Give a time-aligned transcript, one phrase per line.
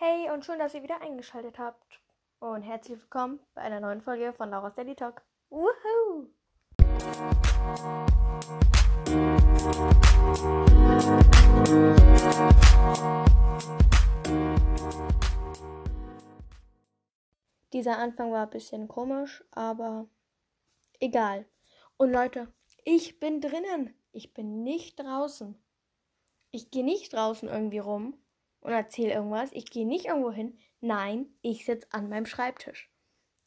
[0.00, 2.00] Hey und schön, dass ihr wieder eingeschaltet habt.
[2.38, 5.22] Und herzlich willkommen bei einer neuen Folge von Laura's Daily Talk.
[5.50, 6.28] Woohoo!
[17.72, 20.06] Dieser Anfang war ein bisschen komisch, aber
[21.00, 21.44] egal.
[21.96, 22.46] Und Leute,
[22.84, 23.92] ich bin drinnen.
[24.12, 25.60] Ich bin nicht draußen.
[26.52, 28.14] Ich gehe nicht draußen irgendwie rum
[28.60, 29.52] und erzähle irgendwas.
[29.52, 30.58] Ich gehe nicht irgendwo hin.
[30.80, 32.90] Nein, ich sitze an meinem Schreibtisch.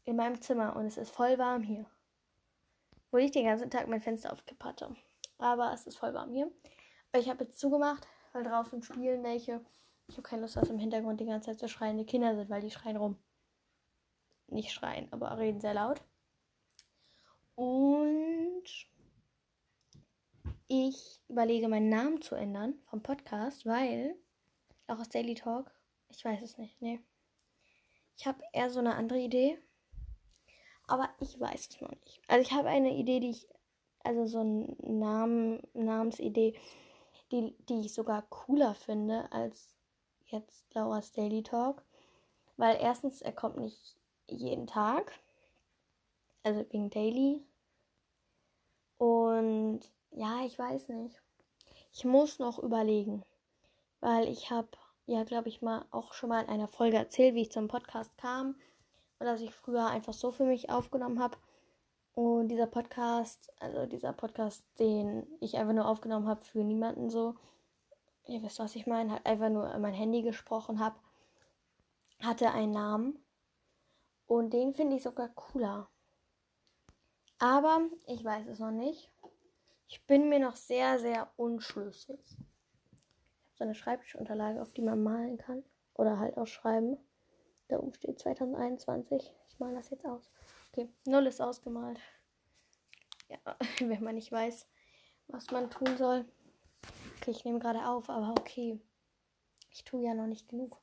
[0.04, 1.86] In meinem Zimmer und es ist voll warm hier.
[3.12, 4.96] Wo ich den ganzen Tag mein Fenster aufgekippt hatte.
[5.38, 6.52] Aber es ist voll warm hier.
[7.16, 9.62] Ich habe jetzt zugemacht, weil draußen spielen welche.
[10.08, 12.62] Ich habe keine Lust, dass im Hintergrund die ganze Zeit so schreiende Kinder sind, weil
[12.62, 13.18] die schreien rum.
[14.48, 16.02] Nicht schreien, aber reden sehr laut.
[17.56, 18.64] Und
[20.68, 24.16] ich überlege, meinen Namen zu ändern vom Podcast, weil
[24.92, 25.72] auch aus Daily Talk,
[26.10, 27.00] ich weiß es nicht, nee.
[28.18, 29.58] Ich habe eher so eine andere Idee,
[30.88, 32.22] aber ich weiß es noch nicht.
[32.28, 33.48] Also ich habe eine Idee, die ich,
[34.04, 36.60] also so eine Namen, Namensidee,
[37.32, 39.74] die, die ich sogar cooler finde als
[40.26, 41.84] jetzt Laura's Daily Talk,
[42.58, 43.96] weil erstens, er kommt nicht
[44.28, 45.20] jeden Tag,
[46.44, 47.44] also wegen Daily.
[48.98, 51.22] Und ja, ich weiß nicht.
[51.94, 53.24] Ich muss noch überlegen,
[54.00, 54.70] weil ich habe
[55.06, 58.18] ja, glaube ich, mal auch schon mal in einer Folge erzählt, wie ich zum Podcast
[58.18, 58.56] kam
[59.20, 61.38] und dass ich früher einfach so für mich aufgenommen habe.
[62.14, 67.36] Und dieser Podcast, also dieser Podcast, den ich einfach nur aufgenommen habe für niemanden so,
[68.28, 70.96] ihr wisst, was ich meine, halt einfach nur mein Handy gesprochen habe,
[72.22, 73.24] hatte einen Namen.
[74.28, 75.90] Und den finde ich sogar cooler.
[77.40, 79.12] Aber ich weiß es noch nicht.
[79.88, 82.20] Ich bin mir noch sehr, sehr unschlüssig.
[83.62, 85.64] Ich habe so eine Schreibtischunterlage, auf die man malen kann.
[85.94, 86.98] Oder halt auch schreiben.
[87.68, 89.32] Da oben steht 2021.
[89.50, 90.32] Ich male das jetzt aus.
[90.72, 92.00] Okay, null ist ausgemalt.
[93.28, 93.38] Ja,
[93.80, 94.68] wenn man nicht weiß,
[95.28, 96.26] was man tun soll.
[97.18, 98.80] Okay, ich nehme gerade auf, aber okay.
[99.70, 100.82] Ich tue ja noch nicht genug.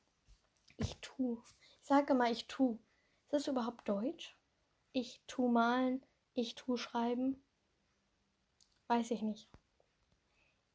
[0.77, 1.37] Ich tue.
[1.81, 2.79] Ich sage mal, ich tue.
[3.23, 4.37] Ist das überhaupt Deutsch?
[4.93, 6.01] Ich tue malen,
[6.33, 7.43] ich tue schreiben.
[8.87, 9.49] Weiß ich nicht.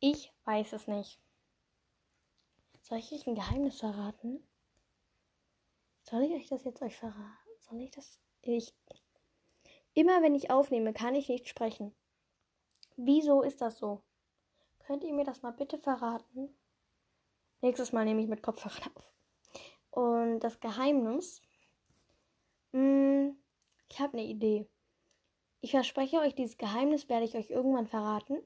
[0.00, 1.23] Ich weiß es nicht.
[2.84, 4.46] Soll ich euch ein Geheimnis verraten?
[6.02, 7.48] Soll ich euch das jetzt euch verraten?
[7.60, 8.20] Soll ich das?
[8.42, 8.74] Ich.
[9.94, 11.94] Immer wenn ich aufnehme, kann ich nicht sprechen.
[12.96, 14.02] Wieso ist das so?
[14.80, 16.54] Könnt ihr mir das mal bitte verraten?
[17.62, 19.14] Nächstes Mal nehme ich mit Kopfhörern auf.
[19.90, 21.40] Und das Geheimnis.
[22.72, 23.38] Mh, hm,
[23.88, 24.68] ich habe eine Idee.
[25.62, 28.42] Ich verspreche euch, dieses Geheimnis werde ich euch irgendwann verraten.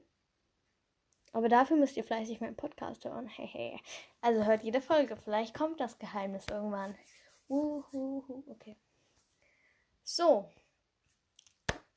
[1.31, 3.29] Aber dafür müsst ihr fleißig meinen Podcast hören.
[4.21, 5.15] also hört jede Folge.
[5.15, 6.95] Vielleicht kommt das Geheimnis irgendwann.
[7.47, 8.43] Uhuhu.
[8.47, 8.75] Okay.
[10.03, 10.49] So.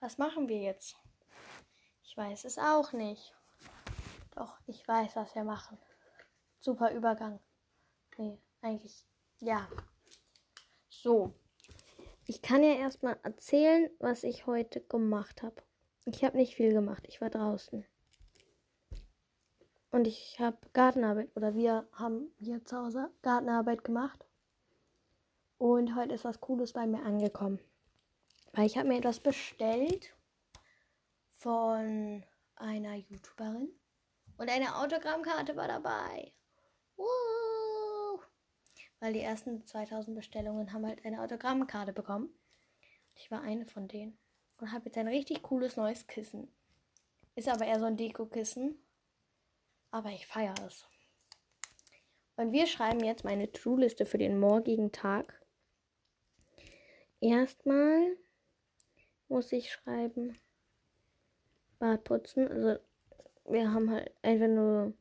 [0.00, 0.96] Was machen wir jetzt?
[2.02, 3.34] Ich weiß es auch nicht.
[4.34, 5.78] Doch, ich weiß, was wir machen.
[6.60, 7.40] Super Übergang.
[8.18, 9.06] Nee, eigentlich.
[9.40, 9.68] Ja.
[10.88, 11.32] So.
[12.26, 15.62] Ich kann ja erstmal erzählen, was ich heute gemacht habe.
[16.04, 17.04] Ich habe nicht viel gemacht.
[17.08, 17.84] Ich war draußen.
[19.92, 24.24] Und ich habe Gartenarbeit oder wir haben hier zu Hause Gartenarbeit gemacht.
[25.58, 27.60] Und heute ist was Cooles bei mir angekommen.
[28.54, 30.14] Weil ich habe mir etwas bestellt
[31.36, 32.24] von
[32.56, 33.68] einer YouTuberin.
[34.38, 36.32] Und eine Autogrammkarte war dabei.
[36.96, 38.18] Woo!
[38.98, 42.30] Weil die ersten 2000 Bestellungen haben halt eine Autogrammkarte bekommen.
[43.14, 44.16] Ich war eine von denen.
[44.56, 46.50] Und habe jetzt ein richtig cooles neues Kissen.
[47.34, 48.82] Ist aber eher so ein Deko-Kissen.
[49.92, 50.86] Aber ich feiere es.
[52.36, 55.40] Und wir schreiben jetzt meine True-Liste für den morgigen Tag.
[57.20, 58.16] Erstmal
[59.28, 60.36] muss ich schreiben
[61.78, 62.48] Bad putzen.
[62.48, 62.82] Also
[63.44, 64.94] wir haben halt einfach nur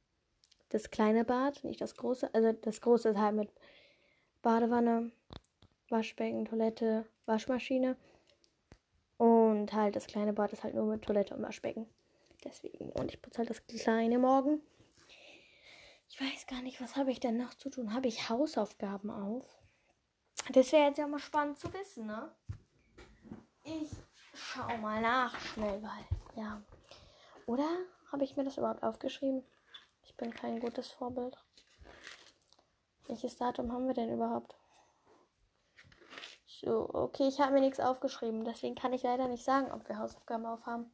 [0.69, 2.33] das kleine Bad, nicht das große.
[2.33, 3.49] Also das große ist halt mit
[4.41, 5.11] Badewanne,
[5.89, 7.95] Waschbecken, Toilette, Waschmaschine.
[9.17, 11.87] Und halt das kleine Bad ist halt nur mit Toilette und Waschbecken.
[12.43, 12.91] Deswegen.
[12.91, 14.61] Und ich putze halt das kleine morgen.
[16.11, 17.93] Ich weiß gar nicht, was habe ich denn noch zu tun?
[17.93, 19.45] Habe ich Hausaufgaben auf?
[20.49, 22.35] Das wäre jetzt ja mal spannend zu wissen, ne?
[23.63, 23.89] Ich
[24.33, 26.05] schau mal nach schnell, weil,
[26.35, 26.61] ja.
[27.45, 27.65] Oder
[28.11, 29.41] habe ich mir das überhaupt aufgeschrieben?
[30.03, 31.37] Ich bin kein gutes Vorbild.
[33.07, 34.57] Welches Datum haben wir denn überhaupt?
[36.45, 38.43] So, okay, ich habe mir nichts aufgeschrieben.
[38.43, 40.91] Deswegen kann ich leider nicht sagen, ob wir Hausaufgaben aufhaben.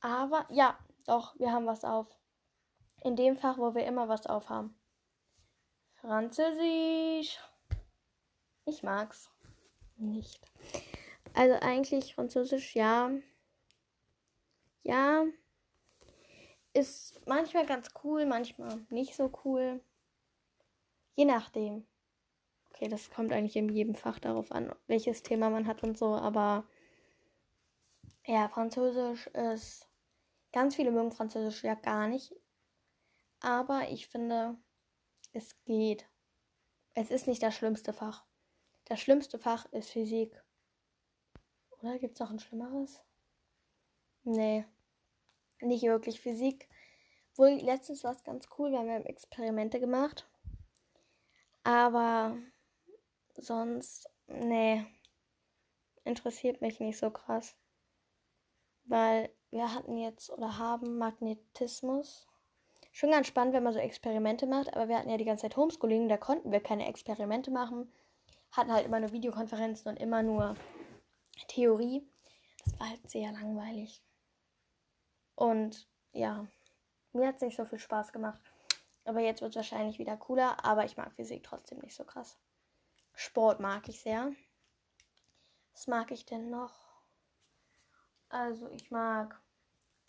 [0.00, 2.16] Aber ja, doch, wir haben was auf.
[3.02, 4.74] In dem Fach, wo wir immer was aufhaben.
[5.94, 7.38] Französisch.
[8.64, 9.30] Ich mag's
[9.96, 10.40] nicht.
[11.34, 13.10] Also eigentlich Französisch, ja.
[14.82, 15.24] Ja.
[16.72, 19.80] Ist manchmal ganz cool, manchmal nicht so cool.
[21.14, 21.86] Je nachdem.
[22.70, 26.14] Okay, das kommt eigentlich in jedem Fach darauf an, welches Thema man hat und so,
[26.14, 26.64] aber
[28.24, 29.88] ja, Französisch ist.
[30.52, 32.32] Ganz viele mögen Französisch ja gar nicht.
[33.40, 34.56] Aber ich finde,
[35.32, 36.06] es geht.
[36.94, 38.24] Es ist nicht das schlimmste Fach.
[38.84, 40.42] Das schlimmste Fach ist Physik.
[41.70, 43.00] Oder gibt es noch ein schlimmeres?
[44.24, 44.64] Nee,
[45.60, 46.68] nicht wirklich Physik.
[47.36, 50.28] Wohl letztens war es ganz cool, wir haben Experimente gemacht.
[51.62, 52.36] Aber
[53.34, 54.84] sonst, nee,
[56.04, 57.56] interessiert mich nicht so krass.
[58.84, 62.29] Weil wir hatten jetzt oder haben Magnetismus.
[63.00, 65.56] Schon ganz spannend, wenn man so Experimente macht, aber wir hatten ja die ganze Zeit
[65.56, 67.90] Homeschooling, da konnten wir keine Experimente machen
[68.52, 70.56] hatten halt immer nur Videokonferenzen und immer nur
[71.48, 72.06] Theorie.
[72.64, 74.02] Das war halt sehr langweilig.
[75.34, 76.46] Und ja,
[77.12, 78.40] mir hat es nicht so viel Spaß gemacht.
[79.04, 80.64] Aber jetzt wird es wahrscheinlich wieder cooler.
[80.64, 82.38] Aber ich mag Physik trotzdem nicht so krass.
[83.14, 84.32] Sport mag ich sehr.
[85.72, 86.74] Was mag ich denn noch?
[88.28, 89.40] Also ich mag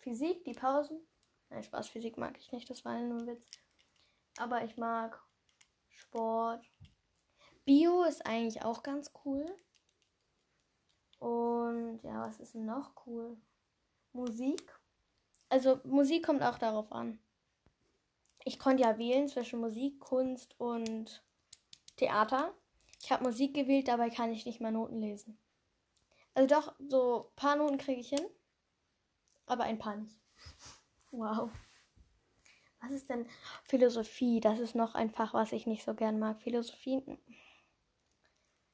[0.00, 1.00] Physik, die Pausen.
[1.52, 3.46] Nein, Spaß, Physik mag ich nicht, das war nur ein Witz.
[4.38, 5.22] Aber ich mag
[5.90, 6.64] Sport,
[7.66, 9.44] Bio ist eigentlich auch ganz cool.
[11.18, 13.36] Und ja, was ist noch cool?
[14.14, 14.80] Musik.
[15.50, 17.18] Also Musik kommt auch darauf an.
[18.44, 21.22] Ich konnte ja wählen zwischen Musik, Kunst und
[21.96, 22.54] Theater.
[23.02, 25.38] Ich habe Musik gewählt, dabei kann ich nicht mal Noten lesen.
[26.32, 28.26] Also doch, so ein paar Noten kriege ich hin,
[29.44, 30.21] aber ein paar nicht.
[31.12, 31.50] Wow.
[32.80, 33.26] Was ist denn
[33.64, 34.40] Philosophie?
[34.40, 36.40] Das ist noch ein Fach, was ich nicht so gern mag.
[36.40, 37.02] Philosophie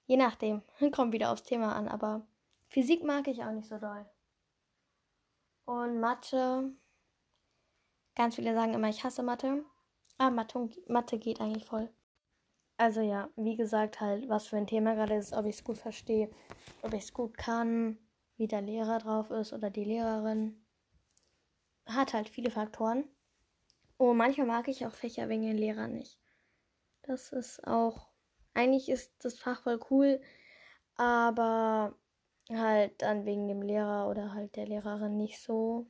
[0.08, 0.62] Je nachdem.
[0.92, 2.26] Kommt wieder aufs Thema an, aber
[2.68, 4.06] Physik mag ich auch nicht so doll.
[5.66, 6.72] Und Mathe.
[8.14, 9.64] Ganz viele sagen immer, ich hasse Mathe.
[10.16, 11.92] Aber Mathe, Mathe geht eigentlich voll.
[12.78, 15.78] Also ja, wie gesagt, halt, was für ein Thema gerade ist, ob ich es gut
[15.78, 16.30] verstehe,
[16.82, 17.98] ob ich es gut kann,
[18.36, 20.64] wie der Lehrer drauf ist oder die Lehrerin.
[21.88, 23.04] Hat halt viele Faktoren.
[23.96, 26.18] Und manchmal mag ich auch Fächer wegen den Lehrern nicht.
[27.02, 28.08] Das ist auch
[28.54, 30.20] eigentlich ist das Fach voll cool,
[30.96, 31.94] aber
[32.50, 35.86] halt dann wegen dem Lehrer oder halt der Lehrerin nicht so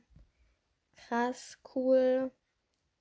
[0.95, 2.31] krass cool,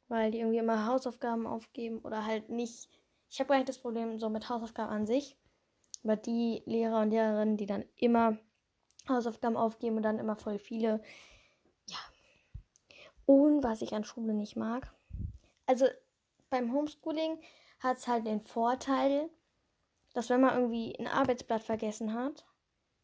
[0.08, 2.88] weil die irgendwie immer Hausaufgaben aufgeben oder halt nicht.
[3.28, 5.36] Ich habe gar nicht das Problem so mit Hausaufgaben an sich,
[6.02, 8.38] aber die Lehrer und Lehrerinnen, die dann immer
[9.08, 11.02] Hausaufgaben aufgeben und dann immer voll viele.
[13.28, 14.90] Und was ich an Schule nicht mag.
[15.66, 15.84] Also
[16.48, 17.38] beim Homeschooling
[17.78, 19.28] hat es halt den Vorteil,
[20.14, 22.46] dass wenn man irgendwie ein Arbeitsblatt vergessen hat,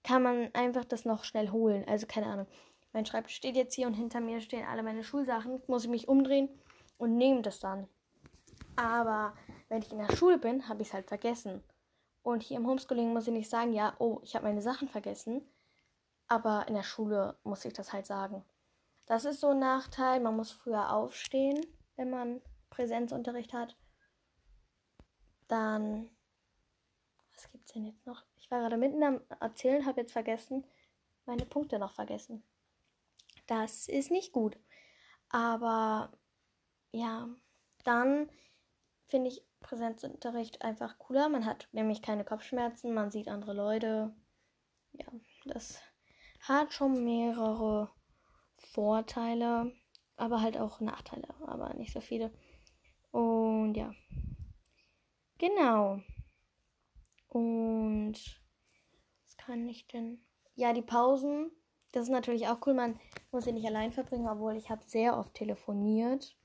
[0.02, 1.84] kann man einfach das noch schnell holen.
[1.86, 2.46] Also keine Ahnung.
[2.94, 5.60] Mein Schreibtisch steht jetzt hier und hinter mir stehen alle meine Schulsachen.
[5.66, 6.48] Muss ich mich umdrehen
[6.96, 7.86] und nehme das dann.
[8.76, 9.34] Aber
[9.68, 11.62] wenn ich in der Schule bin, habe ich es halt vergessen.
[12.22, 15.46] Und hier im Homeschooling muss ich nicht sagen, ja, oh, ich habe meine Sachen vergessen.
[16.28, 18.42] Aber in der Schule muss ich das halt sagen.
[19.06, 20.20] Das ist so ein Nachteil.
[20.20, 21.60] Man muss früher aufstehen,
[21.96, 22.40] wenn man
[22.70, 23.76] Präsenzunterricht hat.
[25.48, 26.10] Dann
[27.34, 28.24] was gibt's denn jetzt noch?
[28.36, 30.64] Ich war gerade mitten am Erzählen, habe jetzt vergessen,
[31.26, 32.44] meine Punkte noch vergessen.
[33.46, 34.58] Das ist nicht gut.
[35.28, 36.12] Aber
[36.92, 37.28] ja,
[37.84, 38.30] dann
[39.06, 41.28] finde ich Präsenzunterricht einfach cooler.
[41.28, 44.14] Man hat nämlich keine Kopfschmerzen, man sieht andere Leute.
[44.92, 45.06] Ja,
[45.44, 45.80] das
[46.40, 47.90] hat schon mehrere
[48.66, 49.72] Vorteile,
[50.16, 52.32] aber halt auch Nachteile, aber nicht so viele.
[53.10, 53.92] Und ja,
[55.38, 56.00] genau.
[57.28, 58.14] Und
[59.24, 60.24] was kann ich denn?
[60.54, 61.50] Ja, die Pausen.
[61.92, 62.74] Das ist natürlich auch cool.
[62.74, 62.98] Man
[63.30, 66.36] muss sie nicht allein verbringen, obwohl ich habe sehr oft telefoniert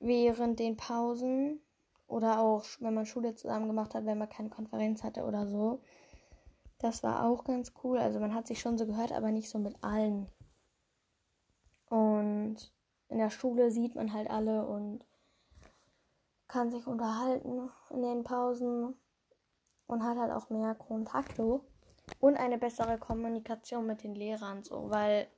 [0.00, 1.60] während den Pausen
[2.06, 5.82] oder auch wenn man Schule zusammen gemacht hat, wenn man keine Konferenz hatte oder so.
[6.78, 7.98] Das war auch ganz cool.
[7.98, 10.28] Also man hat sich schon so gehört, aber nicht so mit allen.
[11.88, 12.56] Und
[13.08, 15.04] in der Schule sieht man halt alle und
[16.46, 18.94] kann sich unterhalten in den Pausen
[19.86, 21.60] und hat halt auch mehr Kontakte
[22.20, 25.28] und eine bessere Kommunikation mit den Lehrern so, weil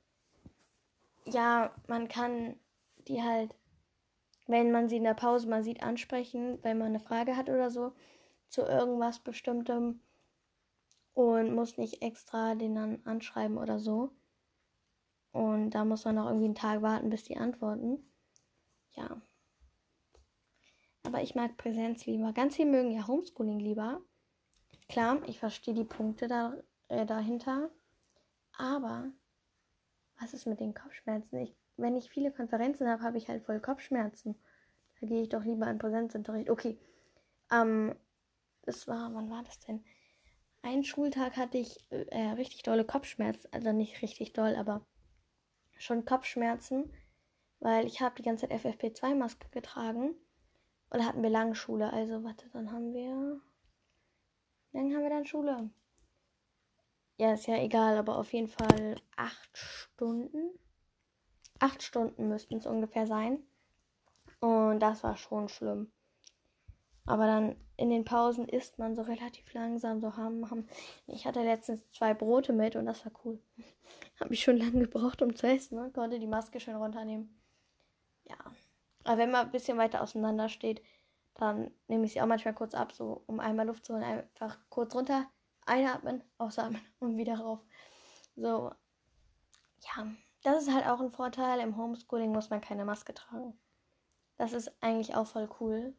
[1.25, 2.55] ja, man kann
[3.07, 3.55] die halt,
[4.47, 7.69] wenn man sie in der Pause mal sieht, ansprechen, wenn man eine Frage hat oder
[7.71, 7.93] so
[8.47, 10.01] zu irgendwas bestimmtem
[11.13, 14.11] und muss nicht extra den dann anschreiben oder so.
[15.31, 17.99] Und da muss man noch irgendwie einen Tag warten, bis die antworten.
[18.93, 19.21] Ja.
[21.03, 22.33] Aber ich mag Präsenz lieber.
[22.33, 24.01] Ganz viele mögen ja Homeschooling lieber.
[24.89, 26.55] Klar, ich verstehe die Punkte da,
[26.89, 27.71] äh, dahinter.
[28.57, 29.11] Aber
[30.19, 31.39] was ist mit den Kopfschmerzen?
[31.39, 34.35] Ich, wenn ich viele Konferenzen habe, habe ich halt voll Kopfschmerzen.
[34.99, 36.49] Da gehe ich doch lieber in Präsenzunterricht.
[36.49, 36.77] Okay.
[37.51, 37.95] Ähm,
[38.63, 39.83] das war, wann war das denn?
[40.61, 43.47] Einen Schultag hatte ich äh, richtig dolle Kopfschmerzen.
[43.51, 44.85] Also nicht richtig doll, aber
[45.81, 46.91] schon Kopfschmerzen.
[47.59, 50.15] Weil ich habe die ganze Zeit FFP2-Maske getragen.
[50.89, 51.91] Und da hatten wir lange Schule.
[51.93, 53.39] Also, warte, dann haben wir.
[54.73, 55.69] Dann haben wir dann Schule.
[57.17, 60.57] Ja, ist ja egal, aber auf jeden Fall acht Stunden.
[61.59, 63.43] Acht Stunden müssten es ungefähr sein.
[64.39, 65.91] Und das war schon schlimm.
[67.05, 70.67] Aber dann in den Pausen isst man so relativ langsam, so haben, haben.
[71.07, 73.41] Ich hatte letztens zwei Brote mit und das war cool.
[74.19, 75.77] Habe ich schon lange gebraucht, um zu essen.
[75.77, 75.91] Ne?
[75.91, 77.41] Konnte die Maske schön runternehmen.
[78.25, 78.35] Ja.
[79.03, 80.83] Aber wenn man ein bisschen weiter auseinander steht,
[81.33, 84.03] dann nehme ich sie auch manchmal kurz ab, so um einmal Luft zu holen.
[84.03, 85.25] Einfach kurz runter,
[85.65, 87.59] einatmen, ausatmen und wieder rauf.
[88.35, 88.71] So.
[89.95, 90.07] Ja.
[90.43, 91.59] Das ist halt auch ein Vorteil.
[91.59, 93.57] Im Homeschooling muss man keine Maske tragen.
[94.37, 95.95] Das ist eigentlich auch voll cool.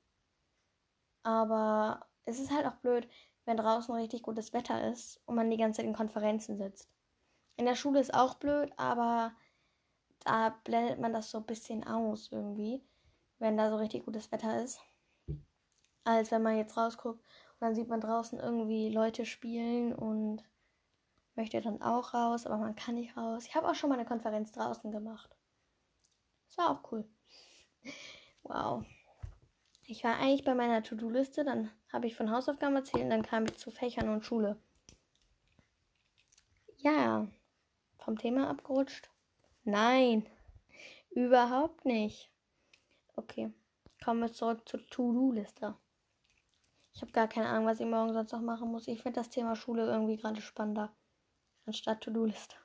[1.23, 3.09] Aber es ist halt auch blöd,
[3.45, 6.89] wenn draußen richtig gutes Wetter ist und man die ganze Zeit in Konferenzen sitzt.
[7.57, 9.33] In der Schule ist auch blöd, aber
[10.25, 12.83] da blendet man das so ein bisschen aus irgendwie,
[13.39, 14.81] wenn da so richtig gutes Wetter ist.
[16.05, 20.43] Als wenn man jetzt rausguckt und dann sieht man draußen irgendwie Leute spielen und
[21.35, 23.47] möchte dann auch raus, aber man kann nicht raus.
[23.47, 25.37] Ich habe auch schon mal eine Konferenz draußen gemacht.
[26.49, 27.09] Das war auch cool.
[28.45, 28.85] Wow.
[29.93, 33.45] Ich war eigentlich bei meiner To-Do-Liste, dann habe ich von Hausaufgaben erzählt und dann kam
[33.45, 34.57] ich zu Fächern und Schule.
[36.79, 37.29] Ja,
[37.99, 39.11] vom Thema abgerutscht?
[39.65, 40.27] Nein,
[41.11, 42.31] überhaupt nicht.
[43.17, 43.53] Okay,
[44.03, 45.77] kommen wir zurück zur To-Do-Liste.
[46.95, 48.89] Ich habe gar keine Ahnung, was ich morgen sonst noch machen muss.
[48.89, 50.91] Ich finde das Thema Schule irgendwie gerade spannender
[51.67, 52.57] anstatt To-Do-Liste.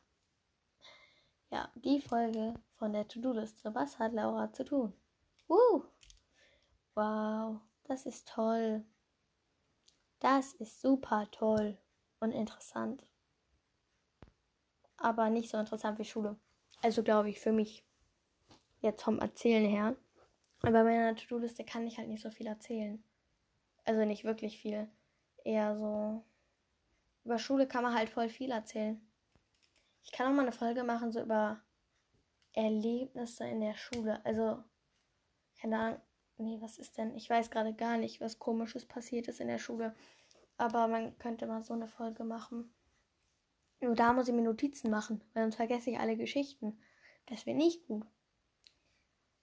[1.52, 3.76] Ja, die Folge von der To-Do-Liste.
[3.76, 4.94] Was hat Laura zu tun?
[5.50, 5.84] Uh!
[6.98, 8.84] Wow, das ist toll.
[10.18, 11.78] Das ist super toll
[12.20, 13.06] und interessant.
[14.98, 16.38] Aber nicht so interessant wie Schule.
[16.82, 17.86] Also glaube ich für mich.
[18.82, 19.96] Jetzt vom Erzählen her.
[20.64, 23.04] Aber bei meiner To-Do-Liste kann ich halt nicht so viel erzählen.
[23.86, 24.90] Also nicht wirklich viel.
[25.44, 26.24] Eher so.
[27.26, 29.00] Über Schule kann man halt voll viel erzählen.
[30.04, 31.62] Ich kann auch mal eine Folge machen, so über
[32.54, 34.20] Erlebnisse in der Schule.
[34.26, 34.64] Also,
[35.62, 36.02] keine Ahnung,
[36.40, 37.16] Nee, was ist denn?
[37.16, 39.96] Ich weiß gerade gar nicht, was komisches passiert ist in der Schule.
[40.58, 42.72] Aber man könnte mal so eine Folge machen.
[43.80, 46.80] Nur da muss ich mir Notizen machen, weil sonst vergesse ich alle Geschichten.
[47.26, 48.06] Das wäre nicht gut.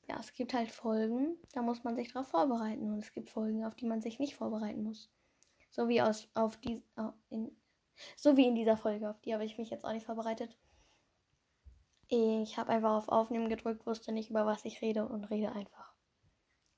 [0.09, 2.93] Ja, es gibt halt Folgen, da muss man sich drauf vorbereiten.
[2.93, 5.11] Und es gibt Folgen, auf die man sich nicht vorbereiten muss.
[5.71, 6.83] So wie aus, auf die,
[7.31, 7.51] in,
[8.17, 10.57] so wie in dieser Folge, auf die habe ich mich jetzt auch nicht vorbereitet.
[12.07, 15.94] Ich habe einfach auf Aufnehmen gedrückt, wusste nicht, über was ich rede und rede einfach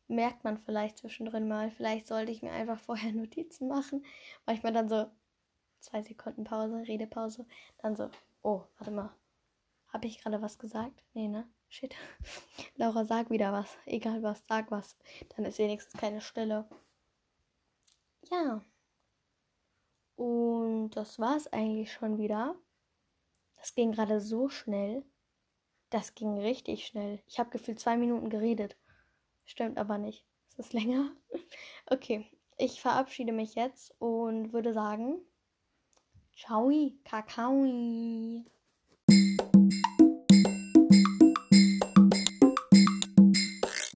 [0.08, 1.70] merkt man vielleicht zwischendrin mal.
[1.70, 4.04] Vielleicht sollte ich mir einfach vorher Notizen machen.
[4.46, 5.10] Manchmal dann so
[5.80, 7.46] zwei Sekunden Pause, Redepause.
[7.78, 8.10] Dann so,
[8.42, 9.10] oh, warte mal.
[9.88, 11.02] Habe ich gerade was gesagt?
[11.14, 11.48] Nee, ne?
[11.68, 11.94] Shit.
[12.76, 13.76] Laura, sag wieder was.
[13.86, 14.96] Egal was, sag was.
[15.34, 16.68] Dann ist wenigstens keine Stille.
[18.30, 18.62] Ja.
[20.16, 22.56] Und das war es eigentlich schon wieder.
[23.56, 25.04] Das ging gerade so schnell.
[25.90, 27.22] Das ging richtig schnell.
[27.26, 28.76] Ich habe gefühlt zwei Minuten geredet.
[29.46, 30.26] Stimmt aber nicht.
[30.50, 31.10] Es ist länger.
[31.88, 32.26] Okay,
[32.58, 35.20] ich verabschiede mich jetzt und würde sagen,
[36.36, 36.70] ciao,
[37.04, 38.44] kakaoi.